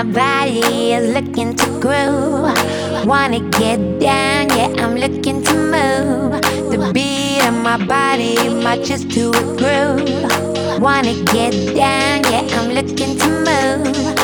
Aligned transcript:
My 0.00 0.12
body 0.12 0.94
is 0.94 1.12
looking 1.12 1.54
to 1.56 1.66
groove. 1.78 3.06
Wanna 3.06 3.40
get 3.50 4.00
down, 4.00 4.48
yeah, 4.48 4.72
I'm 4.82 4.94
looking 4.96 5.42
to 5.42 5.54
move. 5.54 6.40
The 6.72 6.90
beat 6.94 7.46
of 7.46 7.52
my 7.62 7.76
body 7.84 8.48
matches 8.48 9.04
to 9.04 9.28
a 9.28 9.42
groove. 9.60 10.80
Wanna 10.80 11.12
get 11.24 11.52
down, 11.76 12.22
yeah, 12.32 12.48
I'm 12.56 12.70
looking 12.72 13.18
to 13.18 13.28
move. 13.44 14.19